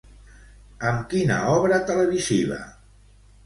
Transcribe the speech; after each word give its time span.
Amb 0.93 1.03
quina 1.11 1.39
obra 1.59 1.79
televisiva? 1.93 2.61